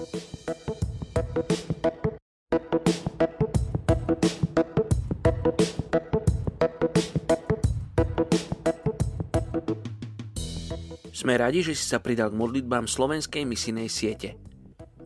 [0.00, 0.08] Sme
[11.36, 14.40] radi, že si sa pridal k modlitbám slovenskej misinej siete.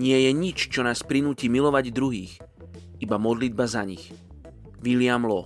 [0.00, 2.40] Nie je nič, čo nás prinúti milovať druhých,
[2.96, 4.08] iba modlitba za nich.
[4.80, 5.44] William Law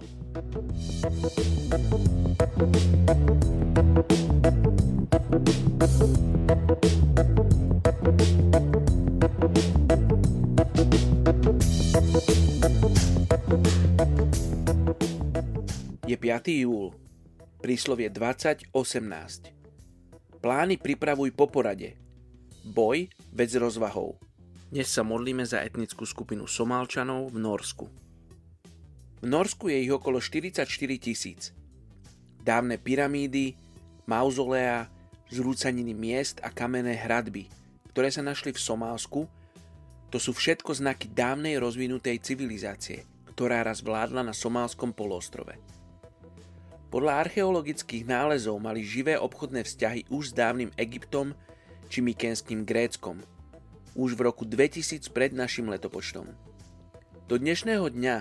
[16.08, 16.64] Je 5.
[16.64, 16.96] júl,
[17.60, 18.72] príslovie 20.18.
[20.40, 22.00] Plány pripravuj po porade.
[22.64, 24.16] Boj vec rozvahou.
[24.72, 27.92] Dnes sa modlíme za etnickú skupinu Somálčanov v Norsku.
[29.20, 30.64] V Norsku je ich okolo 44
[30.96, 31.52] tisíc.
[32.40, 33.52] Dávne pyramídy,
[34.08, 34.88] mauzolea,
[35.28, 37.52] zrúcaniny miest a kamenné hradby,
[37.92, 39.28] ktoré sa našli v Somálsku,
[40.08, 45.56] to sú všetko znaky dávnej rozvinutej civilizácie, ktorá raz vládla na somálskom polostrove.
[46.92, 51.32] Podľa archeologických nálezov mali živé obchodné vzťahy už s dávnym Egyptom
[51.88, 53.24] či mykenským Gréckom,
[53.96, 56.28] už v roku 2000 pred našim letopočtom.
[57.24, 58.16] Do dnešného dňa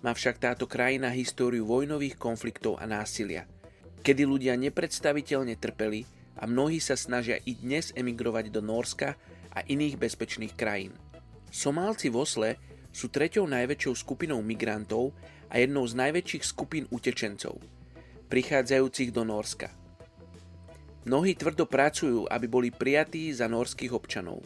[0.00, 3.44] má však táto krajina históriu vojnových konfliktov a násilia,
[4.00, 6.08] kedy ľudia nepredstaviteľne trpeli
[6.40, 9.16] a mnohí sa snažia i dnes emigrovať do Norska
[9.52, 10.96] a iných bezpečných krajín.
[11.52, 12.50] Somálci v Osle
[12.96, 15.12] sú treťou najväčšou skupinou migrantov
[15.52, 17.60] a jednou z najväčších skupín utečencov–
[18.32, 19.68] prichádzajúcich do Norska.
[21.04, 24.40] Mnohí tvrdo pracujú, aby boli prijatí za norských občanov.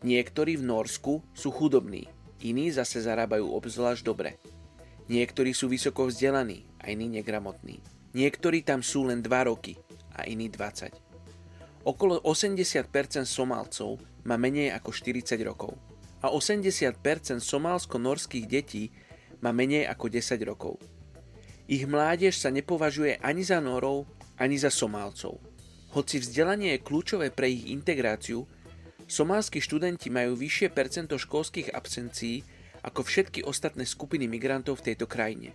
[0.00, 2.08] Niektorí v Norsku sú chudobní,
[2.40, 4.40] iní zase zarábajú obzvlášť dobre.
[5.12, 7.84] Niektorí sú vysoko vzdelaní a iní negramotní.
[8.16, 9.76] Niektorí tam sú len 2 roky
[10.16, 11.84] a iní 20.
[11.84, 15.91] Okolo 80% Somálcov má menej ako 40 rokov
[16.22, 18.94] a 80% somálsko-norských detí
[19.42, 20.78] má menej ako 10 rokov.
[21.66, 24.06] Ich mládež sa nepovažuje ani za Norov,
[24.38, 25.42] ani za Somálcov.
[25.92, 28.48] Hoci vzdelanie je kľúčové pre ich integráciu,
[29.10, 32.40] somálski študenti majú vyššie percento školských absencií
[32.82, 35.54] ako všetky ostatné skupiny migrantov v tejto krajine.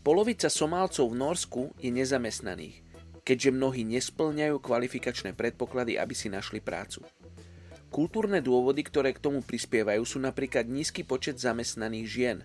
[0.00, 2.80] Polovica Somálcov v Norsku je nezamestnaných,
[3.24, 7.04] keďže mnohí nesplňajú kvalifikačné predpoklady, aby si našli prácu.
[7.90, 12.38] Kultúrne dôvody, ktoré k tomu prispievajú, sú napríklad nízky počet zamestnaných žien,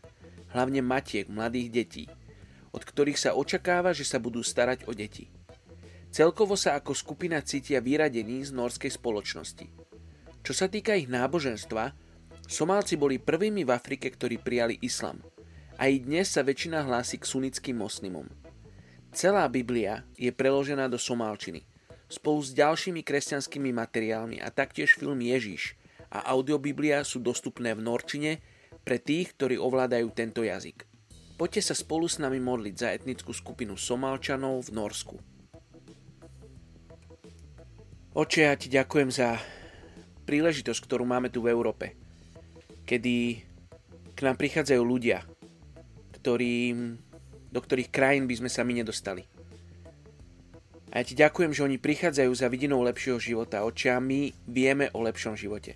[0.52, 2.06] hlavne matiek, mladých detí–
[2.76, 5.32] od ktorých sa očakáva, že sa budú starať o deti.
[6.12, 9.72] Celkovo sa ako skupina cítia vyradení z norskej spoločnosti.
[10.44, 12.04] Čo sa týka ich náboženstva,
[12.46, 15.18] Somálci boli prvými v Afrike, ktorí prijali islam.
[15.82, 18.30] A i dnes sa väčšina hlási k sunnickým moslimom.
[19.10, 21.66] Celá Biblia je preložená do somálčiny,
[22.06, 25.74] spolu s ďalšími kresťanskými materiálmi a taktiež film Ježiš
[26.14, 28.32] a audiobiblia sú dostupné v norčine
[28.86, 30.86] pre tých, ktorí ovládajú tento jazyk.
[31.36, 35.16] Poďte sa spolu s nami modliť za etnickú skupinu Somálčanov v Norsku.
[38.16, 39.36] Oče, ja ti ďakujem za
[40.24, 42.00] príležitosť, ktorú máme tu v Európe,
[42.88, 43.44] kedy
[44.16, 45.28] k nám prichádzajú ľudia,
[46.16, 46.96] ktorým,
[47.52, 49.35] do ktorých krajín by sme sa my nedostali.
[50.96, 53.68] A ja ti ďakujem, že oni prichádzajú za vidinou lepšieho života.
[53.68, 55.76] Oče, a my vieme o lepšom živote.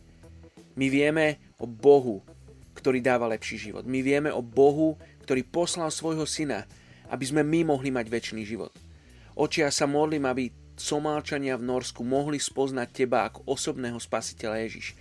[0.79, 2.23] My vieme o Bohu,
[2.71, 3.83] ktorý dáva lepší život.
[3.83, 4.95] My vieme o Bohu,
[5.27, 6.63] ktorý poslal svojho syna,
[7.11, 8.71] aby sme my mohli mať väčší život.
[9.35, 14.95] Oči, ja sa modlím, aby Somálčania v Norsku mohli spoznať Teba ako osobného spasiteľa Ježiš.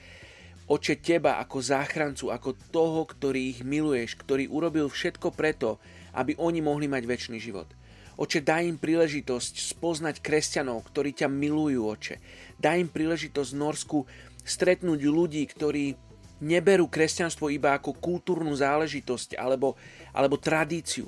[0.67, 5.78] Oče, Teba ako záchrancu, ako toho, ktorý ich miluješ, ktorý urobil všetko preto,
[6.19, 7.71] aby oni mohli mať väčší život.
[8.19, 12.19] Oče, daj im príležitosť spoznať kresťanov, ktorí ťa milujú, oče.
[12.59, 13.99] Daj im príležitosť v Norsku
[14.43, 15.95] stretnúť ľudí, ktorí
[16.43, 19.78] neberú kresťanstvo iba ako kultúrnu záležitosť alebo,
[20.11, 21.07] alebo tradíciu.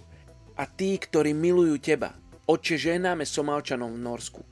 [0.54, 2.14] A tí, ktorí milujú teba,
[2.46, 4.42] oče, ženáme Somálčanom v Norsku.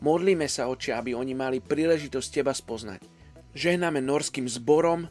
[0.00, 3.04] Modlíme sa, oče, aby oni mali príležitosť teba spoznať.
[3.52, 5.04] Žehnáme norským zborom,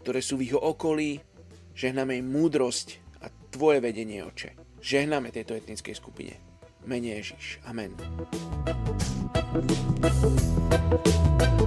[0.00, 1.20] ktoré sú v ich okolí,
[1.76, 4.69] žehnáme im múdrosť a tvoje vedenie, oče.
[4.80, 6.34] Žehnáme tejto etnickej skupine.
[6.88, 7.60] Mene Ježiš.
[7.68, 7.92] Amen.
[9.50, 11.59] thank you